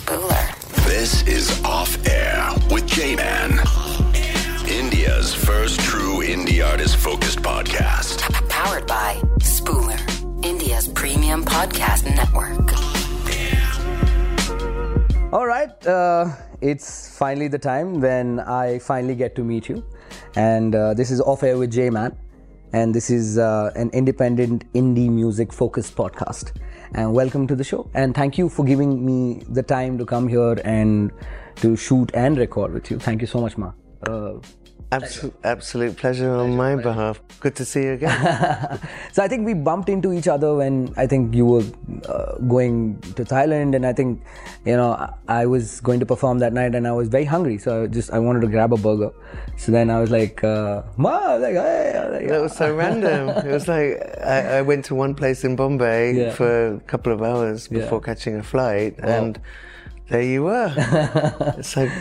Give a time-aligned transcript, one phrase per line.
[0.00, 0.86] Spooler.
[0.86, 3.60] This is Off Air with J Man.
[4.66, 8.18] India's first true indie artist focused podcast.
[8.48, 10.00] Powered by Spooler,
[10.42, 12.72] India's premium podcast network.
[15.34, 16.30] All right, uh,
[16.62, 19.84] it's finally the time when I finally get to meet you.
[20.34, 22.16] And uh, this is Off Air with J Man.
[22.72, 26.52] And this is uh, an independent indie music focused podcast.
[26.92, 27.88] And welcome to the show.
[27.94, 31.12] And thank you for giving me the time to come here and
[31.56, 32.98] to shoot and record with you.
[32.98, 33.72] Thank you so much, Ma.
[34.06, 34.34] Uh,
[34.92, 37.20] Absolute, absolute pleasure on my behalf.
[37.38, 38.80] Good to see you again.
[39.12, 41.62] so I think we bumped into each other when I think you were
[42.08, 44.20] uh, going to Thailand, and I think
[44.64, 47.84] you know I, was going to perform that night, and I was very hungry, so
[47.84, 49.12] I just I wanted to grab a burger.
[49.56, 52.42] So then I was like, uh, "Ma," I was like, "Hey," I was like, That
[52.42, 53.28] was so random.
[53.46, 56.32] It was like I, I went to one place in Bombay Yeah.
[56.32, 57.78] for a couple of hours Yeah.
[57.80, 59.40] before catching a flight, and
[60.08, 60.74] there you were.
[61.58, 61.92] it's like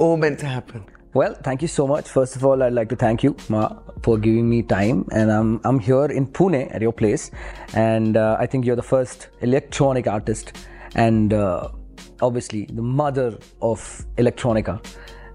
[0.00, 0.84] all meant to happen.
[1.14, 2.08] Well, thank you so much.
[2.08, 3.68] First of all, I'd like to thank you, Ma,
[4.02, 5.06] for giving me time.
[5.12, 7.30] And I'm, I'm here in Pune at your place.
[7.72, 10.56] And uh, I think you're the first electronic artist
[10.96, 11.68] and uh,
[12.20, 14.84] obviously the mother of electronica.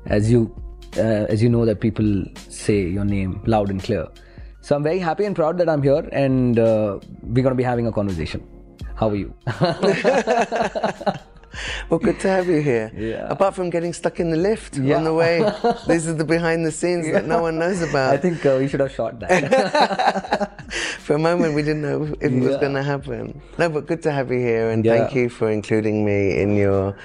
[0.05, 0.53] As you,
[0.97, 4.05] uh, as you know, that people say your name loud and clear.
[4.59, 7.63] So I'm very happy and proud that I'm here and uh, we're going to be
[7.63, 8.45] having a conversation.
[8.95, 9.33] How are you?
[11.89, 12.92] Well, good to have you here.
[12.95, 13.28] Yeah.
[13.30, 14.97] Apart from getting stuck in the lift Yeah.
[14.97, 15.42] on the way,
[15.88, 18.14] these are the behind the scenes that no one knows about.
[18.14, 20.72] I think uh, we should have shot that.
[21.00, 23.41] For a moment, we didn't know if it was going to happen.
[23.58, 24.97] No, but good to have you here, and Yeah.
[24.97, 26.95] thank you for including me in your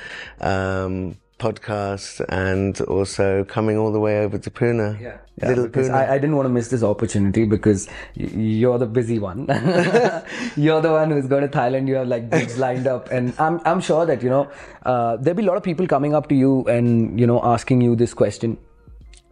[0.41, 5.00] um, podcast and also coming all the way over to Pune.
[5.00, 5.95] Yeah, Little because Pune.
[5.95, 9.41] I, I didn't want to miss this opportunity because you're the busy one.
[10.56, 11.89] you're the one who's going to Thailand.
[11.89, 14.45] You have like gigs lined up, and I'm I'm sure that you know
[14.84, 17.81] uh, there'll be a lot of people coming up to you and you know asking
[17.83, 18.56] you this question,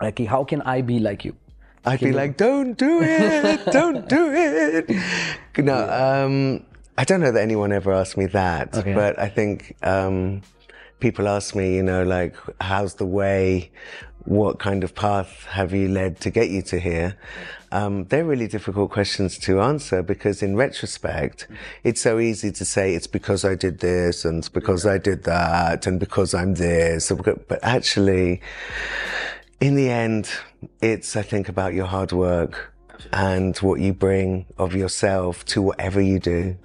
[0.01, 1.37] like, how can I be like you?
[1.85, 4.91] I'd be like, don't do it, don't do it.
[5.59, 6.65] No, um,
[6.97, 8.95] I don't know that anyone ever asked me that, Okay.
[8.95, 10.41] but I think um,
[11.03, 13.71] people ask me, you know, like, how's the way?
[14.25, 17.17] What kind of path have you led to get you to here?
[17.73, 21.49] Um, they're really difficult questions to answer because in retrospect,
[21.83, 25.89] it's so easy to say it's because I did this and because I did that
[25.89, 27.11] and because I'm this.
[27.11, 28.41] But actually,
[29.61, 30.31] in the end,
[30.81, 32.73] it's, I think, about your hard work
[33.13, 36.57] and what you bring of yourself to whatever you do.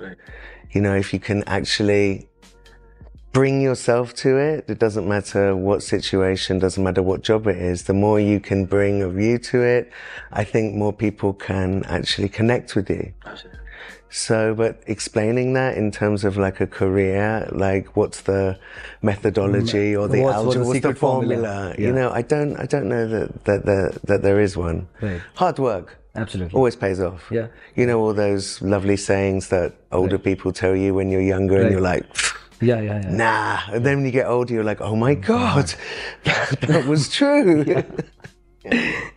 [0.71, 2.26] You know, if you can actually
[3.33, 7.83] bring yourself to it, it doesn't matter what situation, doesn't matter what job it is,
[7.83, 9.91] the more you can bring of you to it,
[10.31, 13.13] I think more people can actually connect with you.
[14.09, 18.57] So, but explaining that in terms of like a career, like what's the
[19.01, 21.35] methodology mm, or the What's- what's the what's the formula?
[21.35, 21.75] formula?
[21.77, 21.88] Yeah.
[21.88, 24.88] You know, I don't, I don't know that that there, that there is one.
[25.01, 25.21] Right.
[25.35, 26.55] Hard work Absolutely.
[26.55, 27.27] always pays off.
[27.29, 27.47] Yeah.
[27.75, 31.63] You know all those lovely sayings that older people tell you when you're younger, Right.
[31.65, 32.05] and you're like.
[32.59, 33.12] Yeah, yeah, yeah.
[33.12, 35.73] Nah, and then when you get older, you're like, oh my god,
[36.23, 37.66] that, that was true.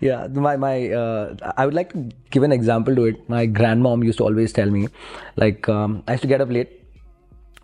[0.01, 0.91] Yeah, my my.
[0.91, 3.29] Uh, I would like to give an example to it.
[3.29, 4.89] My grandmom used to always tell me,
[5.37, 6.81] like, um, I used to get up late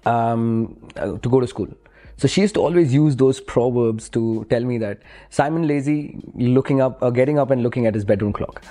[0.04, 1.68] um, uh, to go to school.
[2.16, 5.00] So she used to always use those proverbs to tell me that
[5.30, 8.62] Simon Lazy looking up, uh, getting up and looking at his bedroom clock,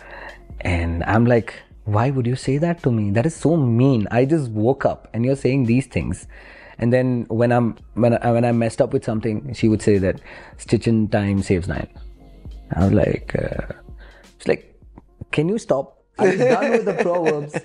[0.62, 1.54] and I'm like,
[1.86, 3.12] why would you say that to me?
[3.12, 4.08] That is so mean.
[4.10, 6.28] I just woke up and you're saying these things.
[6.78, 9.98] And then when I'm when I, when I messed up with something, she would say
[10.00, 10.20] that
[10.58, 11.88] stitch in time saves nine.
[12.76, 13.74] I was like, uh,
[14.38, 14.76] it's like,
[15.32, 16.04] can you stop?
[16.18, 17.56] I'm done with the proverbs,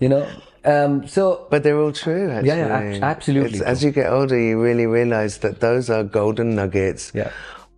[0.00, 0.28] you know.
[0.64, 2.48] Um, so, But they're all true, actually.
[2.48, 6.04] Yeah, yeah, ab- absolutely It's- as you get older, you really realize that those are
[6.04, 7.10] golden nuggets.
[7.14, 7.30] Yeah.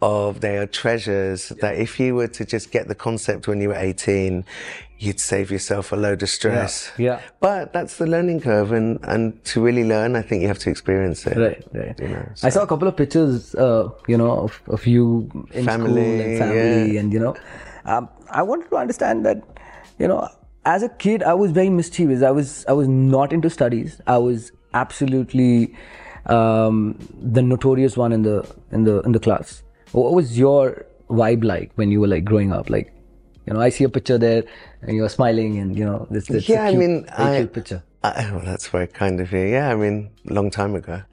[0.02, 3.68] Of they are treasures that if you were to just get the concept when you
[3.68, 4.44] were 18,
[4.98, 6.90] you'd save yourself a load of stress.
[6.98, 7.20] yeah.
[7.40, 10.70] But that's the learning curve, and, and to really learn, I think you have to
[10.70, 11.36] experience it.
[11.36, 11.98] right, right.
[12.00, 15.64] You know, I saw a couple of pictures, uh, you know, of, of you in
[15.64, 17.00] school and family, yeah.
[17.00, 17.36] and you know,
[17.84, 19.42] um, I wanted to understand that,
[19.98, 20.28] you know,
[20.64, 22.22] as a kid, I was very mischievous.
[22.22, 24.00] I was, I was not into studies.
[24.06, 25.74] I was absolutely
[26.26, 29.62] um, the notorious one in the in the in the class.
[29.92, 32.70] What was your vibe like when you were like growing up?
[32.70, 32.93] Like,
[33.46, 34.44] you know, I see a picture there,
[34.82, 37.52] and you're smiling, and you know, this, this Yeah, I cute, mean, very I- cute
[37.52, 37.82] picture.
[38.02, 39.38] I, well, that's very kind of you.
[39.46, 41.00] Yeah, I mean, long time ago.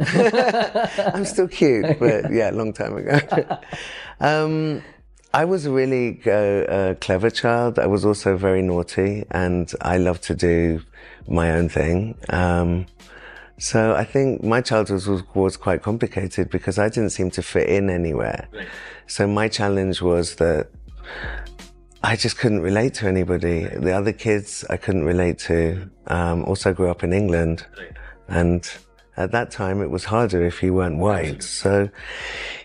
[1.13, 3.17] I'm still cute, but yeah, long time ago.
[4.19, 4.81] um,
[5.33, 7.79] I was a really uh, uh, clever child.
[7.79, 10.81] I was also very naughty, and I loved to do
[11.29, 12.15] my own thing.
[12.29, 12.87] Um,
[13.57, 17.69] So I think my childhood was, was quite complicated because I didn't seem to fit
[17.69, 18.47] in anywhere.
[19.07, 20.67] So my challenge was that
[22.03, 23.65] I just couldn't relate to anybody.
[23.65, 25.89] The other kids I couldn't relate to.
[26.07, 27.65] Um, also grew up in England
[28.27, 28.67] and
[29.23, 31.43] at that time it was harder if you weren't white.
[31.43, 31.89] So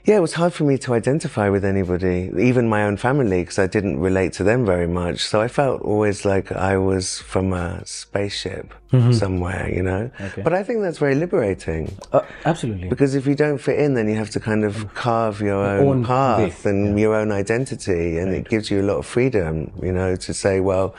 [0.04, 3.58] yeah, it was hard for me to identify with anybody, even my own family, because
[3.58, 5.18] I didn't relate to them very much.
[5.24, 8.72] So I felt always like I was from a spaceship
[9.10, 10.10] somewhere, you know?
[10.20, 10.42] Okay.
[10.42, 11.94] But I think that's very liberating.
[12.12, 12.88] Uh, absolutely.
[12.88, 15.86] Because if you don't fit in, then you have to kind of carve your own,
[15.86, 19.92] own path and your own identity, and it gives you a lot of freedom, you
[19.92, 20.94] know, to say, well,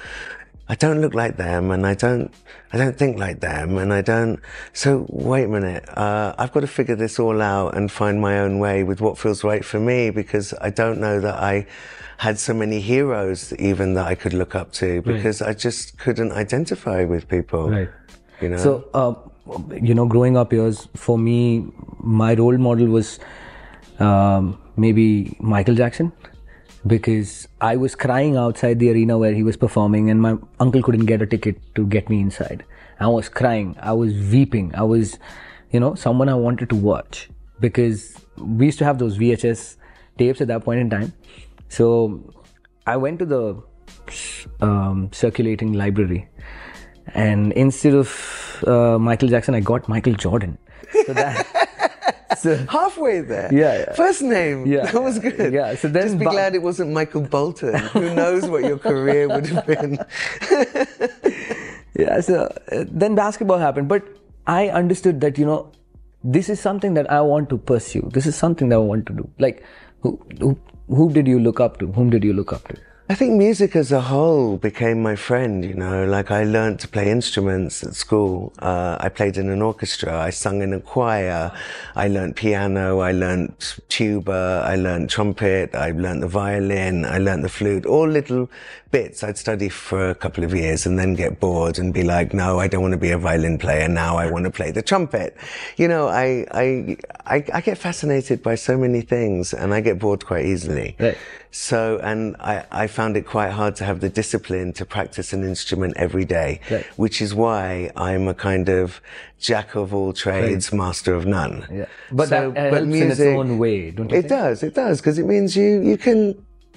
[0.69, 2.30] I don't look like them, and I don't,
[2.74, 4.40] I don't think like them, and I don't.
[4.74, 8.40] So wait a minute, uh, I've got to figure this all out and find my
[8.40, 11.68] own way with what feels right for me, because I don't know that I
[12.18, 16.31] had so many heroes even that I could look up to, because I just couldn't
[16.34, 17.69] identify with people.
[17.69, 17.90] Right.
[18.42, 18.58] You know.
[18.58, 19.14] So, uh,
[19.72, 21.66] you know, growing up years, for me,
[22.00, 23.19] my role model was
[24.00, 26.12] um, maybe Michael Jackson
[26.85, 31.06] because I was crying outside the arena where he was performing, and my uncle couldn't
[31.06, 32.63] get a ticket to get me inside.
[33.00, 35.19] I was crying, I was weeping, I was,
[35.71, 37.29] you know, someone I wanted to watch
[37.59, 39.77] because we used to have those VHS
[40.18, 41.13] tapes at that point in time.
[41.69, 42.33] So
[42.85, 43.62] I went to the
[44.62, 46.27] um, circulating library
[47.13, 50.57] and instead of uh, Michael Jackson, I got Michael Jordan.
[51.06, 51.47] So that,
[52.44, 53.50] so, halfway there.
[53.54, 53.94] Yeah, yeah.
[53.94, 54.66] First name.
[54.66, 54.92] Yeah.
[54.92, 55.54] That was good.
[55.54, 57.75] Yeah, so then Just be glad it wasn't Michael Bolton.
[57.75, 60.00] Who knows what your career would have been.
[61.95, 64.04] yeah, so uh, then basketball happened, but
[64.45, 65.72] I understood that you know
[66.24, 68.10] this is something that I want to pursue.
[68.13, 69.30] This is something that I want to do.
[69.40, 69.63] Like,
[70.01, 71.92] who who, who did you look up to?
[71.92, 72.78] Whom did you look up to?
[73.09, 76.89] I think music as a whole became my friend, you know, like I learned to
[76.89, 78.51] play instruments at school.
[78.59, 80.19] Uh, I played in an orchestra.
[80.19, 81.54] I sung in a choir.
[81.95, 83.00] I learned piano.
[83.00, 83.54] I learned
[83.88, 84.62] tuba.
[84.65, 85.74] I learned trumpet.
[85.74, 87.06] I learned the violin.
[87.06, 88.50] I learned the flute, all little
[88.92, 89.24] bits.
[89.24, 92.59] I'd study for a couple of years and then get bored and be like, no,
[92.59, 93.88] I don't want to be a violin player.
[93.88, 95.38] Now I want to play the trumpet.
[95.77, 99.98] You know, I, I, I, I get fascinated by so many things and I get
[99.98, 100.98] bored quite easily.
[101.00, 101.18] Right.
[101.51, 105.44] So, and I, I found it quite hard to have the discipline to practice an
[105.53, 106.85] instrument every day, Right.
[107.03, 108.99] which is why I'm a kind of
[109.49, 111.55] jack of all trades, master of none.
[111.71, 111.85] Yeah.
[112.19, 114.29] But that uh, helps in its own way, don't you It think?
[114.41, 116.19] does, it does, because it means you, you can,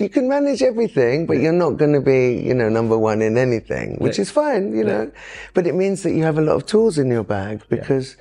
[0.00, 3.36] you can manage everything, but you're not going to be, you know, number one in
[3.36, 5.10] anything, which is fine, you know.
[5.54, 8.16] But it means that you have a lot of tools in your bag because,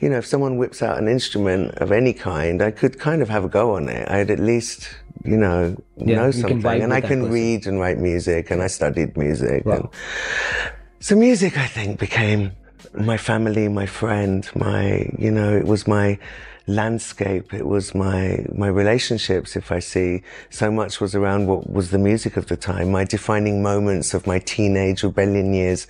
[0.00, 3.28] you know, if someone whips out an instrument of any kind, I could kind of
[3.28, 4.08] have a go on it.
[4.08, 4.88] I'd at least,
[5.24, 6.82] you know, Yeah, know you something.
[6.82, 7.32] And I can person.
[7.32, 9.64] read and write music, and I studied music.
[9.64, 9.74] Wow.
[9.74, 9.88] And
[11.00, 12.52] so music, I think, became
[12.94, 16.18] my family, my friend, my, you know, it was my
[16.66, 17.52] landscape.
[17.52, 19.56] It was my, my relationships.
[19.56, 23.04] If I see so much was around what was the music of the time, my
[23.04, 25.86] defining moments of my teenage rebellion years.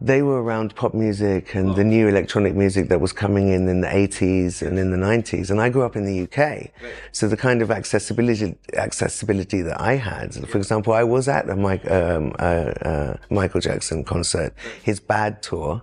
[0.00, 3.80] They were around pop music and the new electronic music that was coming in in
[3.80, 5.50] the 80s and in the 90s.
[5.50, 6.70] And I grew up in the UK.
[7.10, 11.56] So the kind of accessibility, accessibility that I had, for example, I was at a
[11.56, 14.54] Mike, um, uh, uh, Michael Jackson concert,
[14.84, 15.82] his Bad tour.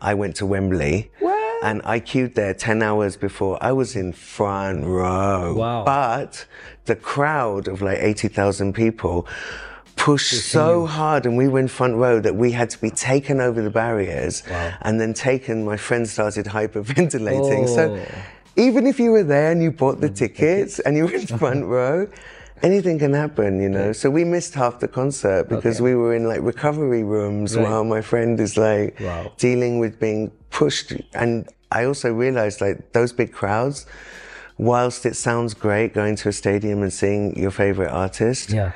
[0.00, 1.10] I went to Wembley.
[1.62, 3.58] And I queued there 10 hours before.
[3.62, 5.54] I was in front row.
[5.54, 5.84] Wow.
[5.84, 6.46] But
[6.86, 9.26] the crowd of like 80,000 people
[9.96, 13.38] pushed so hard and we were in front row that we had to be taken
[13.40, 14.42] over the barriers
[14.80, 17.68] and then taken, my friend started hyperventilating.
[17.68, 18.06] So Oh.
[18.56, 21.64] even if you were there and you bought the tickets and you were in front
[21.76, 22.08] row,
[22.62, 23.92] anything can happen, you know.
[23.92, 25.84] So we missed half the concert because Okay.
[25.84, 27.64] we were in like recovery rooms Right.
[27.64, 29.32] while my friend is like Wow.
[29.38, 30.92] dealing with being pushed.
[31.14, 33.86] And I also realized like those big crowds,
[34.58, 38.72] whilst it sounds great going to a stadium and seeing your favorite artist, Yeah.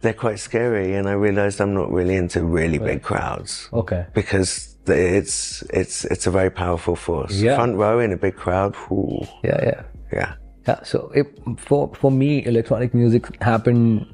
[0.00, 0.94] they're quite scary.
[0.94, 4.06] And I realized I'm not really into really big crowds Okay.
[4.14, 7.34] because it's it's it's a very powerful force.
[7.34, 7.56] Yeah.
[7.56, 9.80] Front row in a big crowd, ooh, Yeah, yeah.
[10.68, 10.82] Yeah.
[10.84, 14.06] So it, for for me, electronic music happened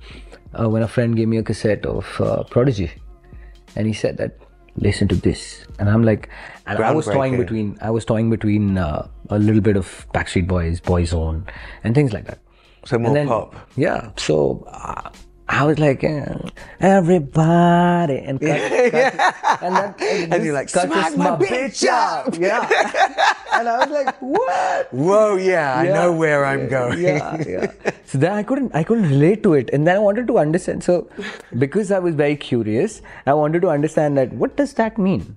[0.59, 2.91] uh, when a friend gave me a cassette of uh, Prodigy,
[3.77, 4.39] and he said that
[4.77, 6.29] listen to this, and I'm like,
[6.67, 10.47] and I was toying between I was toying between uh, a little bit of Backstreet
[10.47, 11.47] Boys, Boyzone,
[11.83, 12.39] and things like that.
[12.85, 13.55] So more then- pop.
[13.77, 15.11] Yeah, so uh,
[15.47, 16.25] I was like, eh,
[16.81, 18.61] everybody, and cut,
[18.93, 19.15] cut-
[19.63, 19.95] and that
[20.33, 22.67] And you're like, cut "Smack is my bitch up." yeah.
[23.53, 24.93] and I was like, what?
[24.93, 26.99] Whoa, yeah, I know where I'm going.
[27.01, 27.73] yeah, yeah.
[28.07, 30.83] So then I couldn't, I couldn't relate to it, and then I wanted to understand.
[30.83, 31.09] So,
[31.59, 35.37] because I was very curious, I wanted to understand that what does that mean?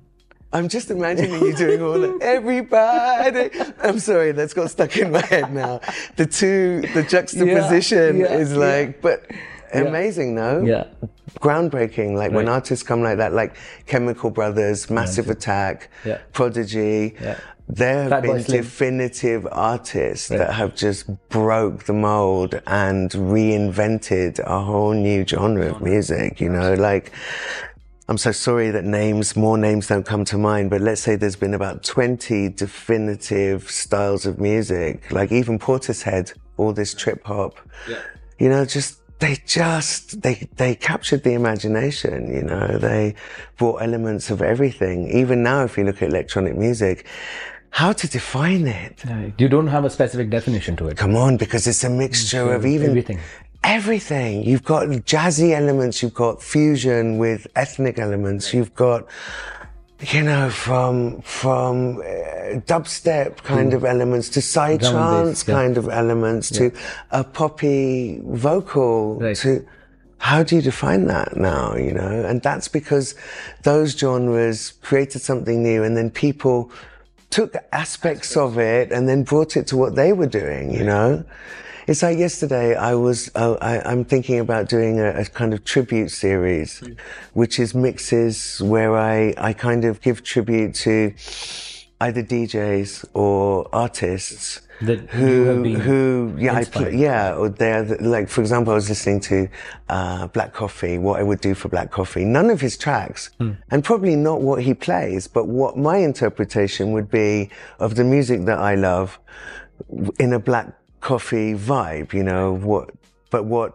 [0.54, 2.20] I'm just imagining you doing all that.
[2.22, 3.50] Everybody.
[3.84, 5.82] I'm sorry, that's got stuck in my head now.
[6.16, 8.58] The two, the juxtaposition Yeah, yeah, is yeah.
[8.58, 9.30] like, but
[9.74, 10.62] amazing, no?
[10.62, 10.86] Yeah.
[11.40, 12.16] Groundbreaking.
[12.16, 13.56] Like when artists come like that, like
[13.86, 16.20] Chemical Brothers, Massive Attack, Yeah.
[16.34, 17.16] Prodigy.
[17.22, 17.38] Yeah.
[17.70, 20.38] There have Fatboy been definitive artists Right.
[20.38, 26.50] that have just broke the mold and reinvented a whole new genre of music, you
[26.50, 27.12] know, like
[28.10, 31.36] I'm so sorry that names, more names don't come to mind, but let's say there's
[31.36, 37.60] been about 20 definitive styles of music, like even Portishead, all this trip hop,
[37.90, 37.98] yeah.
[38.40, 43.16] you know, just, they just, they, they captured the imagination, you know, they
[43.58, 45.10] brought elements of everything.
[45.10, 47.06] Even now, if you look at electronic music,
[47.72, 49.04] how to define it?
[49.38, 50.98] You don't have a specific definition to it.
[50.98, 53.20] Come on, because it's a mixture of mm, even everything.
[53.64, 54.44] everything.
[54.44, 59.08] You've got jazzy elements, you've got fusion with ethnic elements, you've got,
[60.00, 65.54] you know, from from uh, dubstep kind of elements to Drum and bass, psytrance yeah.
[65.54, 66.72] kind of elements to
[67.12, 69.36] a poppy vocal Right.
[69.38, 69.66] to.
[70.20, 71.76] How do you define that now?
[71.76, 73.16] You know, and that's because
[73.64, 76.72] those genres created something new, and then people
[77.30, 81.24] took aspects of it and then brought it to what they were doing, you know?
[81.88, 85.64] It's like yesterday I was, uh, I, I'm thinking about doing a, a kind of
[85.64, 86.84] tribute series,
[87.34, 91.14] which is mixes where I, I kind of give tribute to
[92.02, 98.42] either DJs or artists That who, who, yeah, play, yeah, or they're the- like, for
[98.42, 99.48] example, I was listening to
[99.88, 102.26] uh, Black Coffee, what I would do for Black Coffee.
[102.26, 103.54] None of his tracks, Hmm.
[103.72, 108.44] and probably not what he plays, but what my interpretation would be of the music
[108.46, 109.18] that I love
[110.20, 110.68] in a Black
[111.08, 112.12] Coffee vibe.
[112.12, 112.90] You know what?
[113.30, 113.70] But what?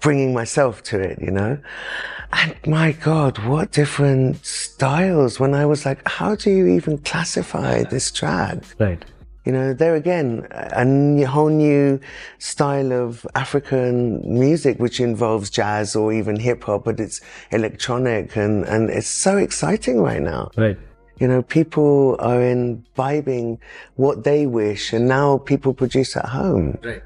[0.00, 1.58] Bringing myself to it, you know.
[2.32, 5.38] And my God, what different styles!
[5.38, 8.64] When I was like, how do you even classify this track?
[8.78, 9.04] Right.
[9.44, 12.00] You know, there again, a whole new
[12.38, 18.64] style of African music, which involves jazz or even hip hop, but it's electronic and,
[18.64, 20.50] and it's so exciting right now.
[20.56, 20.78] Right.
[21.18, 23.58] You know, people are imbibing
[23.96, 26.78] what they wish and now people produce at home.
[26.82, 27.02] Right.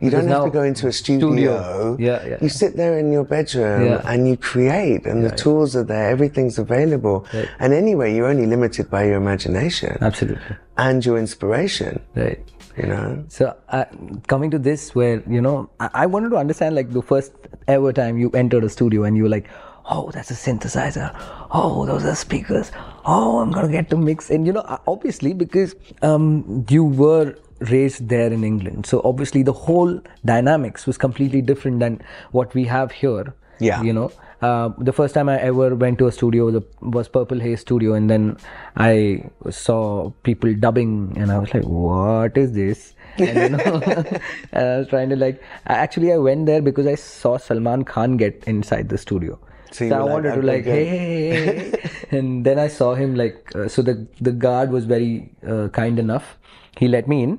[0.00, 1.28] You don't have to go into a studio.
[1.28, 1.96] Studio.
[2.00, 4.00] Yeah, yeah, You sit there in your bedroom Yeah.
[4.10, 7.26] and you create and the tools are there, everything's available.
[7.34, 7.48] Right.
[7.58, 10.56] And anyway, you're only limited by your imagination Absolutely.
[10.78, 12.40] and your inspiration, Right.
[12.78, 13.24] you know?
[13.28, 13.84] So uh,
[14.26, 17.32] coming to this, where you know, I, I wanted to understand like the first
[17.68, 19.48] ever time you entered a studio and you were like,
[19.88, 21.14] oh, that's a synthesizer.
[21.50, 22.70] Oh, those are speakers.
[23.04, 24.30] Oh, I'm gonna get to mix.
[24.30, 29.42] And you know, uh, obviously because um, you were raised there in England, so obviously
[29.42, 33.34] the whole dynamics was completely different than what we have here.
[33.58, 33.82] Yeah.
[33.82, 34.10] You know,
[34.40, 37.60] uh, the first time I ever went to a studio was, a, was Purple Haze
[37.60, 38.38] Studio, and then
[38.76, 43.82] I saw people dubbing, and I was like, "What is this?" And, you know,
[44.52, 45.42] and I was trying to like.
[45.66, 49.38] Actually, I went there because I saw Salman Khan get inside the studio.
[49.71, 52.17] So So, you I were like, wanted to "Okay, like, good." hey, hey, hey, hey."
[52.19, 53.51] and then I saw him like.
[53.55, 53.95] Uh, so the
[54.29, 55.09] the guard was very
[55.55, 56.29] uh, kind enough.
[56.77, 57.35] He let me in.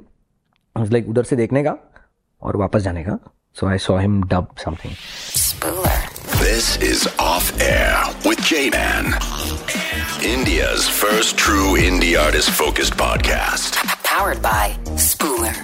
[0.77, 1.77] I was like, उधर से देखने का
[2.43, 3.19] और वापस जाने का.
[3.61, 4.97] So I saw him dub something.
[5.43, 5.97] Spooler.
[6.43, 7.95] This is Off Air
[8.27, 9.15] with J Man.
[10.33, 13.81] India's first true indie artist focused podcast.
[14.11, 14.77] Powered by
[15.09, 15.55] Spooler,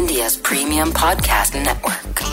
[0.00, 2.24] India's premium podcast network.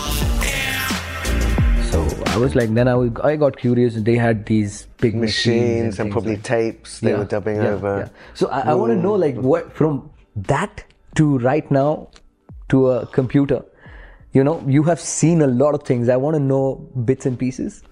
[2.32, 3.94] I was like, then I, was, I got curious.
[3.94, 7.68] They had these big Machines and things probably like- tapes they Yeah, were dubbing yeah,
[7.68, 7.98] over.
[7.98, 8.08] yeah.
[8.34, 10.82] So I, I want to know, like, what from that
[11.16, 12.08] to right now
[12.70, 13.62] to a computer.
[14.32, 16.08] You know, you have seen a lot of things.
[16.08, 17.82] I want to know bits and pieces.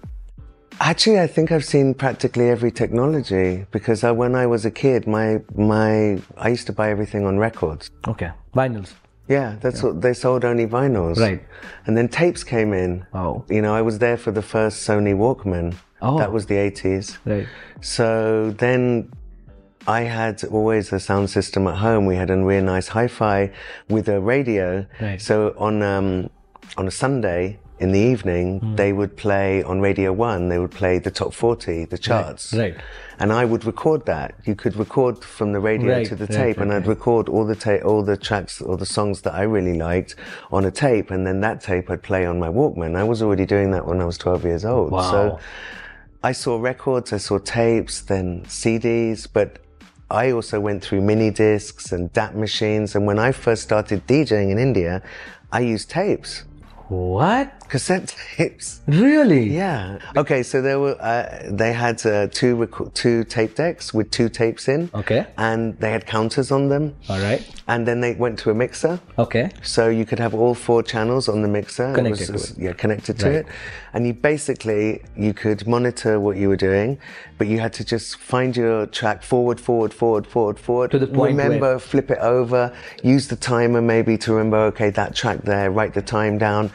[0.79, 5.05] Actually, I think I've seen practically every technology because I, when I was a kid,
[5.05, 7.91] my my I used to buy everything on records.
[8.07, 8.93] Okay, vinyls.
[9.27, 11.17] Yeah, that's what they sold only vinyls.
[11.17, 11.43] Right.
[11.85, 13.05] And then tapes came in.
[13.13, 13.45] Oh.
[13.49, 15.75] You know, I was there for the first Sony Walkman.
[16.01, 16.17] Oh.
[16.17, 17.17] That was the 80s.
[17.25, 17.47] Right.
[17.81, 19.11] So then
[19.87, 22.05] I had always a sound system at home.
[22.05, 23.51] We had a really nice hi-fi
[23.89, 24.85] with a radio.
[24.99, 25.21] Right.
[25.21, 26.29] So on um,
[26.77, 28.75] on a Sunday in the evening, Hmm.
[28.75, 30.49] they would play on Radio One.
[30.49, 32.53] They would play the top forty, the charts.
[32.53, 32.75] right.
[33.19, 34.29] And I would record that.
[34.45, 36.95] You could record from the radio Right, to the right, tape, right, and I'd right.
[36.97, 40.15] record all the ta- all the tracks or the songs that I really liked
[40.51, 42.95] on a tape, and then that tape I'd play on my Walkman.
[42.95, 44.91] I was already doing that when I was twelve years old.
[44.91, 45.11] Wow.
[45.11, 45.39] So
[46.23, 49.49] I saw records, I saw tapes, then CDs, but
[50.09, 52.95] I also went through mini discs and DAT machines.
[52.95, 55.01] And when I first started DJing in India,
[55.51, 56.43] I used tapes.
[56.91, 57.69] What?
[57.69, 58.81] Cassette tapes.
[58.85, 59.45] Really?
[59.49, 59.99] Yeah.
[60.17, 64.27] Okay, so there were uh, they had uh, two rec- two tape decks with two
[64.27, 64.89] tapes in.
[64.93, 65.25] Okay.
[65.37, 66.93] And they had counters on them.
[67.07, 67.41] All right.
[67.69, 68.99] And then they went to a mixer.
[69.17, 69.51] Okay.
[69.63, 71.93] So you could have all four channels on the mixer.
[71.93, 72.59] Connected was, to it.
[72.61, 73.35] Yeah, connected to Right.
[73.35, 73.45] it.
[73.93, 76.97] And you basically, you could monitor what you were doing,
[77.37, 80.91] but you had to just find your track forward, forward, forward, forward, forward.
[80.91, 84.89] To the point Remember, where- flip it over, use the timer maybe to remember, okay,
[84.91, 86.71] that track there, write the time down.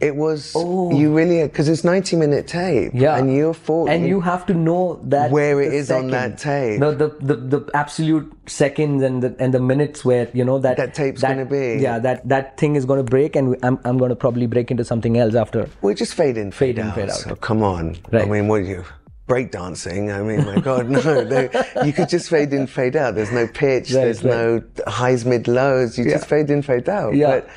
[0.00, 0.90] It was, you oh.
[0.90, 2.92] really, because it's 90 minute tape.
[2.94, 2.98] Oh.
[2.98, 3.16] Yeah.
[3.16, 6.38] And you're for, And you have to know that Where it is is on that
[6.38, 6.78] tape.
[6.78, 10.76] No, the, the the absolute seconds and the and the minutes where you know that
[10.76, 11.78] That tape's gonna be.
[11.80, 15.18] Yeah, that that thing is to break, and I'm I'm to probably break into something
[15.18, 15.68] else after.
[15.82, 16.94] We just fade in, fade, Fade in, out.
[16.94, 17.16] fade out.
[17.16, 17.96] So come on.
[18.12, 18.22] Right.
[18.22, 18.84] I mean, what are you?
[19.28, 20.14] Breakdancing?
[20.14, 21.24] I mean, my God, no.
[21.24, 21.50] They,
[21.84, 23.14] you could just fade in, fade out.
[23.14, 23.92] There's no pitch.
[23.92, 24.32] Right, there's right.
[24.32, 25.98] no highs, mid, lows.
[25.98, 27.14] You just fade in, fade out.
[27.14, 27.40] Yeah.
[27.40, 27.50] But,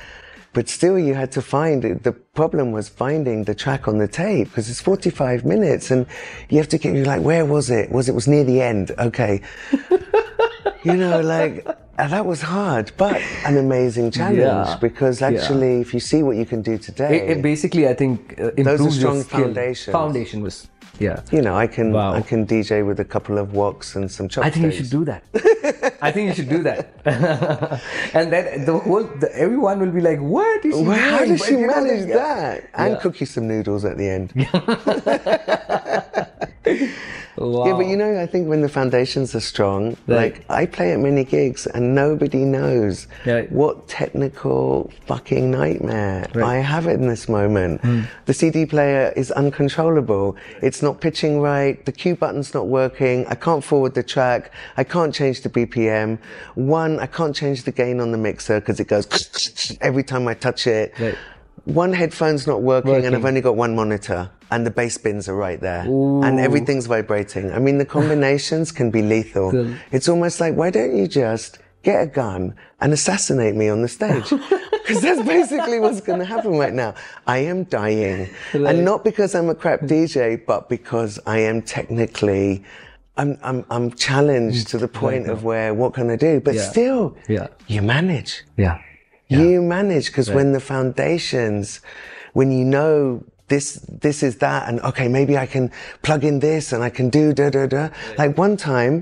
[0.53, 2.03] but still, you had to find it.
[2.03, 6.05] The problem was finding the track on the tape because it's 45 minutes and
[6.49, 7.91] you have to get, you're like, where was it?
[7.91, 8.91] Was it was near the end?
[8.99, 9.41] Okay.
[10.83, 11.65] you know, like,
[11.97, 14.77] and that was hard, but an amazing challenge Yeah.
[14.81, 15.27] because Yeah.
[15.29, 18.51] actually, if you see what you can do today, It, it basically, I think, uh,
[18.57, 19.39] improves strong your skill.
[19.45, 19.93] foundations.
[19.93, 20.67] Foundation was,
[21.01, 21.21] yeah.
[21.31, 22.13] you know, I can Wow.
[22.13, 24.57] I can DJ with a couple of woks and some chopsticks.
[24.57, 25.23] I think you should do that.
[26.01, 26.81] I think you should do that.
[28.17, 31.45] and then the whole, the, everyone will be like, "What is Well, how doing?" does
[31.45, 32.69] she manage that?
[32.73, 32.99] And Yeah.
[33.01, 34.27] cook you some noodles at the end.
[37.41, 37.65] Wow.
[37.65, 40.99] Yeah, but you know, I think when the foundations are strong, like I play at
[40.99, 43.51] many gigs and nobody knows Right.
[43.51, 46.43] what technical fucking nightmare Right.
[46.43, 47.81] I have in this moment.
[47.81, 48.01] Hmm.
[48.25, 50.35] The CD player is uncontrollable.
[50.61, 51.83] It's not pitching right.
[51.85, 53.25] The cue button's not working.
[53.27, 54.51] I can't forward the track.
[54.77, 56.19] I can't change the BPM.
[56.55, 60.33] One, I can't change the gain on the mixer because it goes every time I
[60.33, 60.93] touch it.
[60.99, 61.15] Right.
[61.65, 65.35] One headphone's not working, and I've only got one monitor, and the bass bins are
[65.35, 67.51] right there, and everything's vibrating.
[67.51, 69.51] I mean, the combinations can be lethal.
[69.51, 69.73] Cool.
[69.91, 73.87] It's almost like, why don't you just get a gun and assassinate me on the
[73.87, 74.31] stage?
[74.81, 76.95] Because that's basically what's going to happen right now.
[77.27, 78.75] I am dying, Right.
[78.75, 82.63] and not because I'm a crap DJ, but because I am technically.
[83.15, 86.41] I'm, I'm, I'm challenged to the point of where, what can I do?
[86.41, 86.61] But Yeah.
[86.71, 87.47] still, Yeah.
[87.67, 88.43] you manage.
[88.57, 88.79] Yeah.
[89.29, 91.79] You manage because when the foundations,
[92.33, 93.67] when you know this,
[94.05, 95.65] this is that, and okay, maybe I can
[96.07, 97.83] plug in this and I can do da da da.
[98.17, 98.93] Like one time,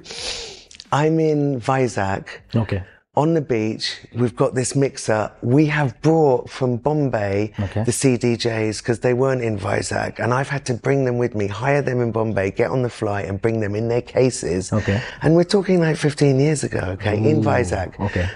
[0.92, 2.24] I'm in Vizag.
[2.64, 2.82] Okay.
[3.16, 3.86] On the beach,
[4.22, 5.22] we've got this mixer.
[5.56, 7.84] We have brought from Bombay Okay.
[7.84, 11.46] the CDJs because they weren't in Vizag, and I've had to bring them with me,
[11.48, 14.72] hire them in Bombay, get on the flight, and bring them in their cases.
[14.80, 15.02] Okay.
[15.22, 18.00] And we're talking like 15 years ago, okay, in Vizag.
[18.08, 18.28] Okay.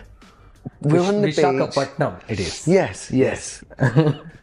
[0.81, 1.37] We're on the beach.
[1.37, 2.67] Vishakhapatnam, it is.
[2.67, 3.63] Yes, Yes.
[3.79, 4.19] W-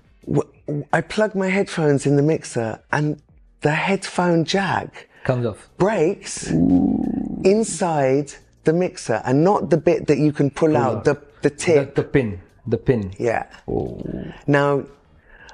[0.93, 3.21] I plug my headphones in the mixer and
[3.63, 5.69] the headphone jack Comes off.
[5.79, 6.49] breaks
[7.45, 8.33] inside
[8.65, 11.95] the mixer and not the bit that you can pull out, the, the The, tip.
[11.95, 12.41] the pin.
[12.67, 13.13] The pin.
[13.19, 13.47] yeah.
[13.67, 14.01] Oh.
[14.47, 14.85] Now,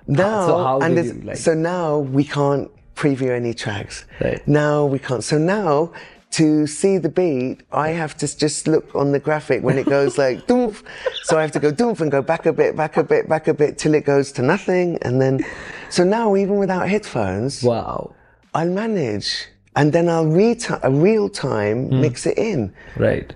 [0.07, 4.05] now, So and you, like- so now we can't preview any tracks.
[4.21, 4.47] Right.
[4.47, 5.23] Now we can't.
[5.25, 5.93] So now,
[6.37, 10.19] to see the beat, I have to just look on the graphic when it goes
[10.19, 10.83] like doof.
[11.25, 13.49] So I have to go doof and go back a bit, back a bit, back
[13.49, 14.99] a bit till it goes to nothing.
[15.03, 15.41] And then,
[15.89, 18.15] so now even without headphones, Wow.
[18.55, 19.47] I'll manage.
[19.77, 22.01] And then I'll re- a real time Hmm.
[22.03, 22.73] mix it in.
[22.97, 23.35] Right.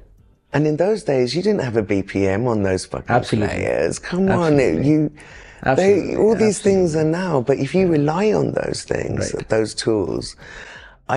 [0.53, 3.49] And in those days, you didn't have a BPM on those fucking Absolutely.
[3.57, 3.99] players.
[3.99, 5.09] Come on, it, Absolutely.
[5.09, 9.49] They, Absolutely, all these things are now, but if you rely on those things, Right.
[9.49, 10.35] those tools,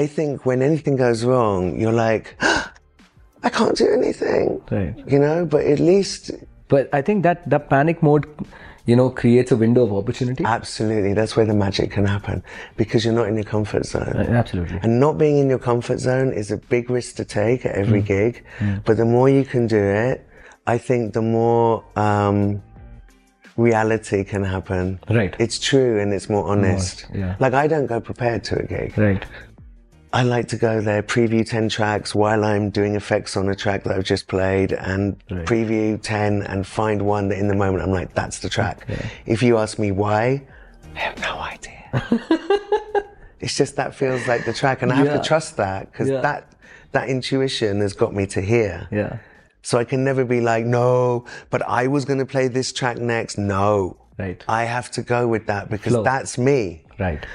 [0.01, 2.35] I think when anything goes wrong, you're like,
[3.45, 4.61] I can't do anything.
[4.71, 4.93] Right.
[5.13, 6.31] You know, but at least,
[6.67, 8.25] But I think that the panic mode,
[8.89, 10.43] you know, creates a window of opportunity.
[10.43, 12.41] absolutely, that's where the magic can happen
[12.81, 14.15] because you're not in your comfort zone.
[14.41, 14.79] Absolutely.
[14.83, 18.01] And not being in your comfort zone is a big risk to take at every
[18.01, 18.05] Mm.
[18.13, 18.33] gig.
[18.85, 20.25] But the more you can do it,
[20.65, 22.61] I think the more um,
[23.57, 24.99] reality can happen.
[25.09, 25.35] Right.
[25.39, 27.05] It's true and it's more honest.
[27.13, 27.35] yeah.
[27.39, 28.97] Like I don't go prepared to a gig.
[28.97, 29.23] Right.
[30.13, 33.83] I like to go there, preview 10 tracks while I'm doing effects on a track
[33.85, 35.43] that I've just played and Right.
[35.45, 38.85] preview 10 and find one that in the moment I'm like, that's the track.
[39.25, 40.43] If you ask me why,
[40.95, 41.81] I have no idea.
[43.39, 45.17] it's just that feels like the track and I have Yeah.
[45.17, 46.21] to trust that because Yeah.
[46.21, 46.47] that,
[46.91, 48.87] that intuition has got me to here.
[48.91, 49.17] Yeah.
[49.63, 52.97] So I can never be like, no, but I was going to play this track
[52.99, 53.39] next.
[53.39, 53.97] No.
[54.19, 54.43] Right.
[54.47, 56.03] I have to go with that because Flow.
[56.03, 56.83] that's me.
[56.99, 57.25] Right.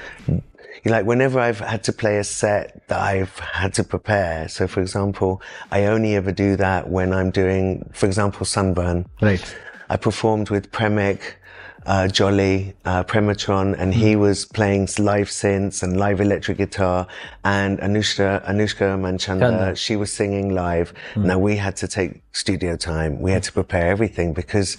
[0.83, 4.47] You like whenever I've had to play a set that I've had to prepare.
[4.47, 9.07] So for example, I only ever do that when I'm doing, for example, Sunburn.
[9.21, 9.55] Right.
[9.89, 11.39] I performed with Premic
[11.85, 17.07] uh, Jolly, uh, Prematron, and he was playing live synths and live electric guitar.
[17.43, 19.75] And Anushka, Anushka Manchanda, Chanda.
[19.75, 20.93] she was singing live.
[21.15, 23.19] Now we had to take studio time.
[23.19, 24.77] We had to prepare everything because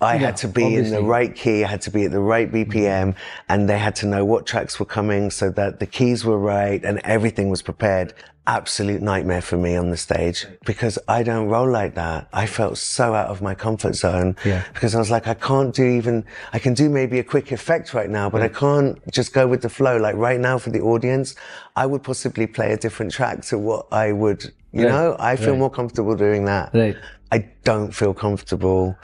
[0.00, 1.64] I Yeah, had to be in the right key.
[1.64, 2.70] I had to be at the right mm-hmm.
[2.70, 3.14] BPM
[3.48, 6.82] and they had to know what tracks were coming so that the keys were right
[6.84, 8.14] and everything was prepared.
[8.46, 12.28] Absolute nightmare for me on the stage because I don't roll like that.
[12.32, 14.62] I felt so out of my comfort zone Yeah.
[14.72, 17.92] because I was like, I can't do even, I can do maybe a quick effect
[17.92, 19.96] right now, but I can't just go with the flow.
[19.98, 21.34] Like right now for the audience,
[21.76, 24.92] I would possibly play a different track to what I would, you Right.
[24.92, 25.58] know, I feel Right.
[25.58, 26.70] more comfortable doing that.
[26.72, 26.96] Right.
[27.32, 28.96] I don't feel comfortable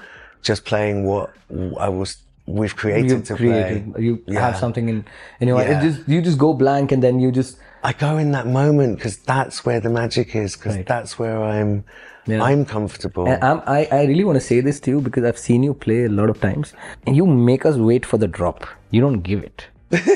[0.45, 1.31] just playing what
[1.79, 4.05] I was we've created you to created, play.
[4.05, 4.41] you Yeah.
[4.47, 5.05] have something in,
[5.41, 5.61] in your.
[5.61, 5.79] Yeah.
[5.79, 8.97] It just you just go blank and then you just I go in that moment
[8.99, 10.57] because that's where the magic is.
[10.57, 10.87] Because Right.
[10.87, 11.85] that's where I'm.
[12.27, 12.43] Yeah.
[12.43, 13.29] I'm comfortable.
[13.29, 16.05] I'm, I, I really want to say this to you because I've seen you play
[16.05, 16.73] a lot of times.
[17.07, 18.67] And you make us wait for the drop.
[18.91, 19.67] You don't give it.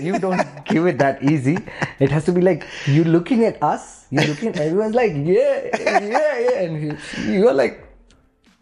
[0.02, 0.40] You don't
[0.72, 1.58] give it that easy.
[2.00, 4.06] It has to be like you're looking at us.
[4.10, 4.56] You're looking.
[4.56, 6.96] Everyone's like, yeah, yeah, yeah, and you,
[7.30, 7.86] you're like,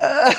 [0.00, 0.35] ah.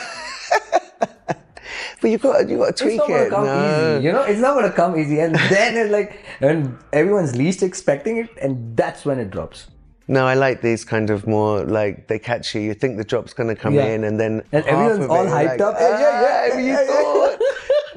[2.02, 3.30] But you got you got to it's tweak not gonna it.
[3.30, 3.96] come no.
[3.98, 4.06] easy.
[4.06, 5.20] You know, it's not gonna come easy.
[5.20, 9.68] And then it's like, and everyone's least expecting it, and that's when it drops.
[10.10, 12.62] No, I like these kind of more like they catch you.
[12.62, 13.88] You think the drop's going to come Yeah.
[13.88, 15.76] in, and then And everyone's all hyped like, up.
[15.78, 17.40] Yeah, yeah, yeah, "Ah, yeah, you thought."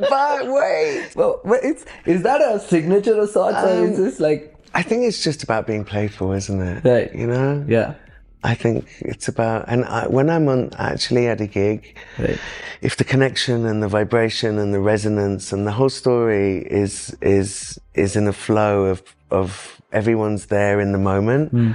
[0.10, 4.18] but wait, Well, but it's is that a signature of sorts, or is Um, this
[4.18, 6.84] like, I think it's just about being playful, isn't it?
[6.84, 7.14] Right.
[7.14, 7.64] You know.
[7.68, 7.94] yeah,
[8.42, 12.38] I think it's about, and I, when I'm on actually at a gig, Right.
[12.80, 17.78] if the connection and the vibration and the resonance and the whole story is is
[17.94, 21.72] is in a flow of of everyone's there in the moment, hmm.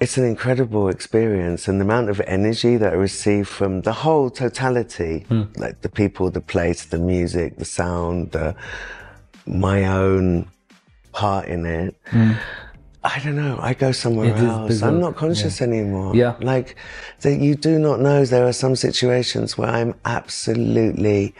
[0.00, 4.28] it's an incredible experience, and the amount of energy that I receive from the whole
[4.28, 5.44] totality, hmm.
[5.56, 8.54] like the people, the place, the music, the sound, the
[9.46, 10.46] my own
[11.12, 11.96] part in it.
[12.10, 12.32] Hmm.
[13.02, 13.58] I don't know.
[13.60, 14.82] I go somewhere It else.
[14.82, 16.14] I'm not conscious anymore.
[16.14, 16.36] Yeah.
[16.40, 16.76] Like
[17.20, 21.34] that you do not know there are some situations where I'm absolutely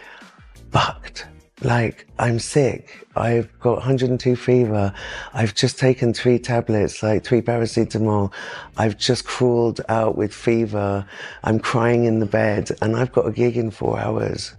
[0.72, 1.26] fucked.
[1.62, 3.06] Like I'm sick.
[3.16, 4.94] I've got 102 fever.
[5.34, 8.32] I've just taken three tablets, like three paracetamol.
[8.78, 11.04] I've just crawled out with fever.
[11.44, 14.54] I'm crying in the bed and I've got a gig in four hours.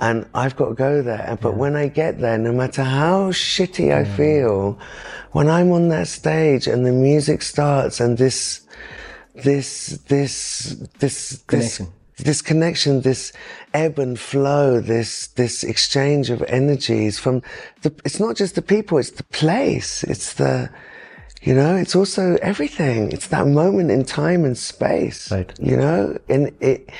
[0.00, 1.36] And I've got to go there.
[1.42, 4.78] But when I get there, no matter how shitty I feel,
[5.32, 8.62] when I'm on that stage and the music starts and this,
[9.34, 11.86] this, this, this, this, Connection.
[11.86, 11.94] this
[12.42, 13.32] connection, this
[13.74, 17.42] ebb and flow, this this exchange of energies from
[17.82, 17.92] the.
[18.04, 20.04] It's not just the people; it's the place.
[20.04, 20.70] It's the,
[21.42, 23.12] you know, it's also everything.
[23.12, 25.30] It's that moment in time and space.
[25.30, 25.52] Right.
[25.58, 26.90] You know, and it.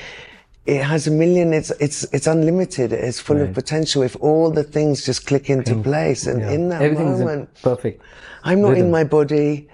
[0.67, 1.53] It has a million.
[1.53, 2.93] It's it's it's unlimited.
[2.93, 6.27] It's full of potential if all the things just click into place.
[6.27, 7.99] And in that everything's moment, perfect.
[8.43, 8.85] I'm not rhythm.
[8.85, 9.67] in my body.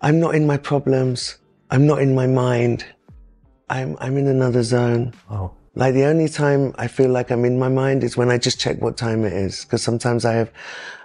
[0.00, 1.38] I'm not in my problems.
[1.70, 2.84] I'm not in my mind.
[3.68, 5.14] I'm I'm in another zone.
[5.30, 5.52] Wow.
[5.74, 8.60] Like the only time I feel like I'm in my mind is when I just
[8.60, 9.64] check what time it is.
[9.64, 10.52] Because sometimes I have,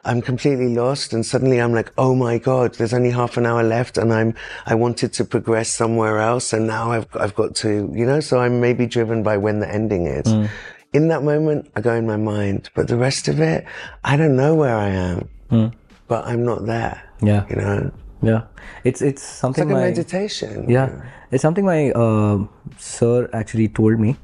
[0.04, 3.64] I'm completely lost and suddenly I'm like, oh my God, there's only half an hour
[3.64, 7.90] left and I'm, I wanted to progress somewhere else and now I've, I've got to,
[7.94, 10.26] you know, so I'm maybe driven by when the ending is.
[10.26, 10.50] Mm.
[10.92, 13.66] In that moment, I go in my mind, but the rest of it,
[14.04, 15.74] I don't know where I am, mm.
[16.10, 17.02] but I'm not there.
[17.22, 17.46] Yeah.
[17.50, 17.92] You know,
[18.22, 18.42] Yeah,
[18.84, 20.70] it's it's it's something like a my meditation.
[20.70, 20.90] yeah,
[21.32, 22.46] it's something my uh,
[22.78, 24.16] sir actually told me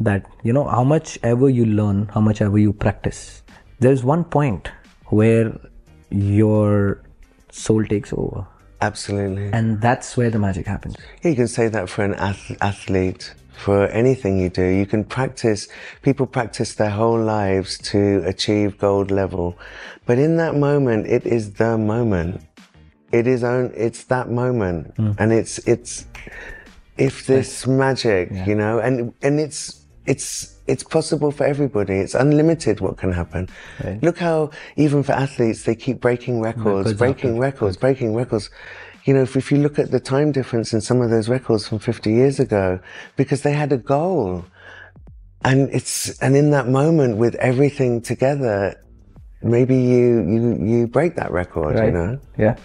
[0.00, 3.42] that you know how much ever you learn, how much ever you practice,
[3.80, 4.70] there's one point
[5.06, 5.52] where
[6.10, 7.02] your
[7.50, 8.46] soul takes over,
[8.80, 9.50] Absolutely.
[9.52, 10.96] and that's where the magic happens.
[11.22, 14.62] yeah, You can say that for an ath- athlete, for anything you do.
[14.64, 15.68] You can practice,
[16.02, 19.58] people practice their whole lives to achieve gold level.
[20.06, 22.42] But in that moment, it is the moment.
[23.12, 24.94] It is own, it's that moment.
[24.96, 25.16] Mm.
[25.18, 26.06] And it's, it's,
[26.96, 31.94] if this magic, you know, and, and it's, it's, it's possible for everybody.
[31.94, 33.48] It's unlimited what can happen.
[34.02, 38.50] Look how, even for athletes, they keep breaking records, Records breaking after- records, breaking records.
[39.04, 41.66] You know, if, if you look at the time difference in some of those records
[41.66, 42.78] from 50 years ago,
[43.16, 44.44] because they had a goal.
[45.44, 48.74] And it's, and in that moment with everything together,
[49.40, 52.18] maybe you, you, you break that record, you know?
[52.36, 52.56] Yeah.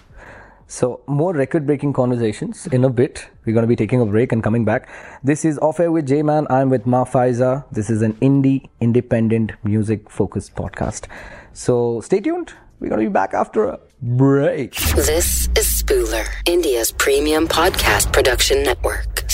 [0.74, 3.28] So more record-breaking conversations in a bit.
[3.46, 4.90] We're going to be taking a break and coming back.
[5.24, 6.48] This is Off Air with J-Man.
[6.50, 7.66] I'm with Ma Faiza.
[7.72, 11.06] This is an indie, independent, music-focused podcast.
[11.54, 12.54] So stay tuned.
[12.80, 14.74] We're going to be back after a break.
[14.96, 19.30] This is Spooler, India's premium podcast production network.